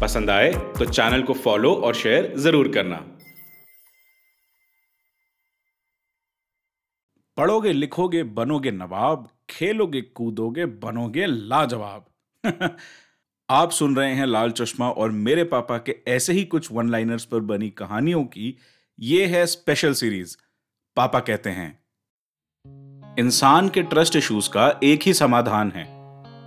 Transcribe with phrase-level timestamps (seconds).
[0.00, 2.96] पसंद आए तो चैनल को फॉलो और शेयर ज़रूर करना।
[7.36, 12.06] पढ़ोगे लिखोगे बनोगे नवाब, खेलोगे कूदोगे बनोगे लाजवाब।
[13.50, 17.24] आप सुन रहे हैं लाल चश्मा और मेरे पापा के ऐसे ही कुछ वन लाइनर्स
[17.24, 18.56] पर बनी कहानियों की
[19.00, 20.36] ये है स्पेशल सीरीज़
[20.96, 21.78] पापा कहते हैं।
[23.18, 25.86] इंसान के ट्रस्ट इश्यूज़ का एक ही समाधान है।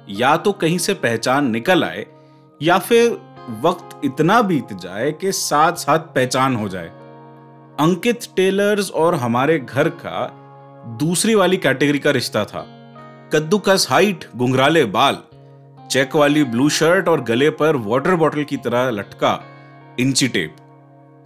[0.09, 2.05] या तो कहीं से पहचान निकल आए
[2.61, 6.88] या फिर वक्त इतना बीत जाए कि साथ साथ पहचान हो जाए।
[7.80, 10.28] अंकित टेलर्स और हमारे घर का
[11.00, 12.61] दूसरी वाली कैटेगरी का रिश्ता था।
[13.33, 15.17] कद्दूकस हाइट गुंगराले बाल,
[15.91, 19.39] चेक वाली ब्लू शर्ट और गले पर वाटर बॉटल की तरह लटका
[20.00, 20.56] इंची टेप।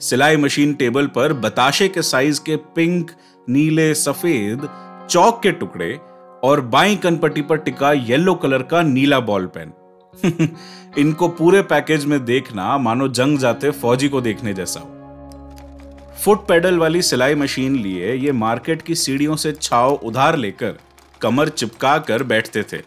[0.01, 3.11] सिलाई मशीन टेबल पर बताशे के साइज़ के पिंक,
[3.49, 4.69] नीले, सफ़ेद,
[5.09, 5.99] चौक के टुकड़े
[6.43, 9.73] और बाई कनपट्टी पर टिका येलो कलर का नीला बॉल पेन।
[10.97, 14.89] इनको पूरे पैकेज में देखना मानो जंग जाते फौजी को देखने जैसा हो।
[16.25, 20.79] फुट पेडल वाली सिलाई मशीन लिए ये मार्केट की सीढ़ियों से छाव उधार लेकर
[21.21, 22.77] कमर चिपका कर बैठते थे।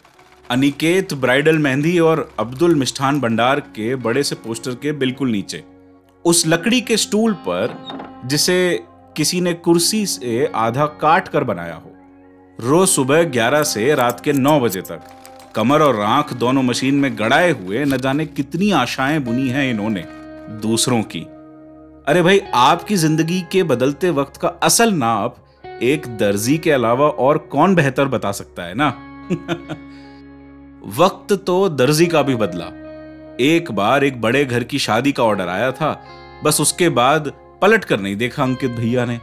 [0.51, 5.65] अनिकेत, ब्राइडल मेहंदी और अब्दुल मिष्ठान भंडार के बड़े से पोस्टर के बिल्कुल नीचे।
[6.25, 7.89] उस लकड़ी के स्टूल पर,
[8.27, 8.85] जिसे
[9.17, 11.93] किसी ने कुर्सी से आधा काट कर बनाया हो।
[12.61, 15.01] रोज सुबह 11 से रात के 9 बजे तक।
[15.57, 20.05] कमर और आँख दोनों मशीन में गड़ाए हुए, न जाने कितनी आशाएँ बुनी हैं इन्होंने,
[20.62, 21.21] दूसरों की।
[22.07, 25.37] अरे भाई, आपकी ज़िंदगी के बदलते वक्त का असल नाप
[25.83, 28.89] एक दर्जी के अलावा और कौन बेहतर बता सकता है ना?
[30.99, 32.67] वक्त तो दर्जी का भी बदला।
[33.41, 36.05] एक बार एक बड़े घर की शादी का ऑर्डर आया था,
[36.44, 39.21] बस उसके बाद पलट कर नहीं देखा अंकित भैया ने।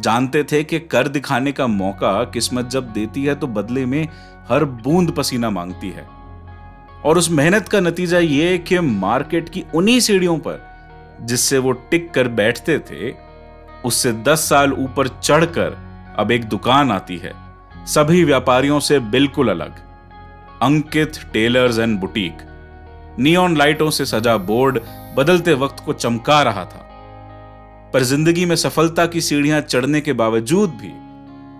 [0.00, 4.08] जानते थे कि कर दिखाने का मौका किस्मत जब देती है तो बदले में
[4.48, 6.06] हर बूंद पसीना मांगती है।
[7.04, 10.66] और उस मेहनत का नतीजा ये कि मार्केट की उन्हीं सीढ़ियों पर,
[11.20, 13.14] जिससे वो टिक कर बैठते थे,
[13.84, 15.78] उससे दस साल ऊपर चढ़कर
[16.18, 17.32] अब एक दुकान आती है।
[17.86, 19.72] सभी व्यापारियों से बिल्कुल अलग।
[20.62, 22.38] Ankit tailors and boutique.
[23.18, 24.80] Neon लाइटों से सजा बोर्ड
[25.16, 26.86] बदलते वक्त को चमका रहा था।
[27.92, 30.88] पर ज़िंदगी में सफलता की सीढ़ियाँ चढ़ने के बावजूद भी,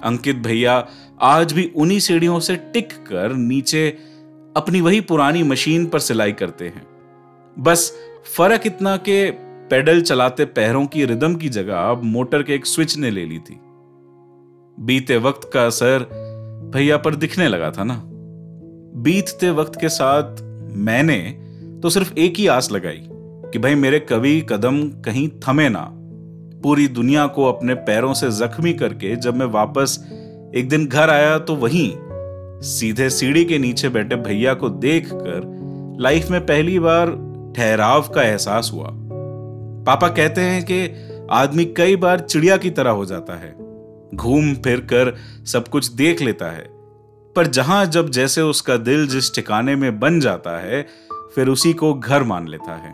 [0.04, 0.86] अंकित भैया
[1.22, 3.88] आज भी उन्हीं सीढ़ियों से टिक कर नीचे
[4.56, 6.86] अपनी वही पुरानी मशीन पर सिलाई करते हैं।
[7.56, 7.92] बस
[8.36, 9.30] फ़र्क इतना के
[9.70, 13.38] पेडल चलाते पैरों की रिदम की जगह अब मोटर के एक स्विच ने ले ली
[13.38, 13.58] थी।
[14.78, 16.08] बीते वक्त का असर
[16.74, 18.00] भैया पर दिखने लगा था ना।
[19.02, 20.42] बीतते वक्त के साथ
[20.78, 21.18] मैंने
[21.82, 23.00] तो सिर्फ़ एक ही आस लगाई
[23.52, 25.88] कि भाई मेरे कभी कदम कहीं थमे ना।
[26.62, 29.98] पूरी दुनिया को अपने पैरों से जख्मी करके जब मैं वापस
[30.54, 31.90] एक दिन घर आया तो वहीं
[32.62, 37.10] सीधे सीढ़ी के नीचे बैठे भैया को देखकर लाइफ में पहली बार
[37.56, 38.88] ठहराव का एहसास हुआ।
[39.86, 43.54] पापा कहते हैं कि आदमी कई बार चिड़िया की तरह हो जाता है,
[44.14, 45.14] घूम फिर कर
[45.46, 46.64] सब कुछ देख लेता है,
[47.36, 50.86] पर जहाँ जब जैसे उसका दिल जिस ठिकाने में बन जाता है,
[51.34, 52.92] फिर उसी को घर मान लेता है।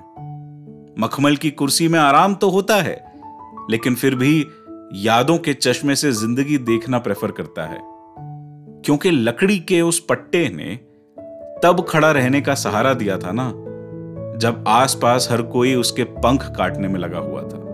[0.98, 3.05] मखमल की कुर्सी में आराम तो होता है
[3.70, 4.46] लेकिन फिर भी
[4.96, 7.78] यादों के चश्मे से ज़िंदगी देखना प्रेफर करता है।
[8.84, 10.74] क्योंकि लकड़ी के उस पट्टे ने
[11.62, 13.52] तब खड़ा रहने का सहारा दिया था ना,
[14.38, 17.64] जब आसपास हर कोई उसके पंख काटने में लगा हुआ था।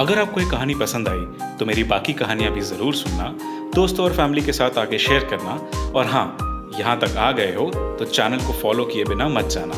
[0.00, 3.24] अगर आपको ये कहानी पसंद आई तो मेरी बाकी कहानियाँ भी ज़रूर सुनना।
[3.74, 5.52] दोस्तों और फैमिली के साथ आगे शेयर करना।
[5.94, 9.74] और हाँ यहाँ तक आ गए हो तो चैनल को फॉलो किए बिना मत जाना।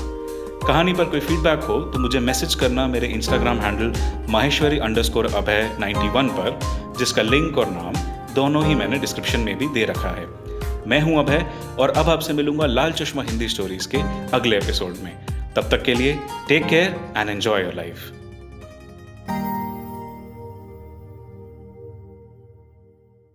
[0.67, 3.93] कहानी पर कोई फीडबैक हो तो मुझे मैसेज करना मेरे Instagram handle
[4.33, 6.59] Maheshwari under Abhay ninety पर,
[6.99, 7.95] जिसका लिंक और नाम
[8.35, 10.27] दोनों ही मैंने डिस्क्रिप्शन में भी दे रखा है।
[10.89, 11.47] मैं हूँ अभय,
[11.79, 14.03] और अब आपसे मिलूँगा लाल चश्मा हिंदी स्टोरीज के
[14.37, 15.13] अगले एपिसोड में।
[15.57, 16.19] तब तक के लिए
[16.49, 18.22] take care and enjoy your life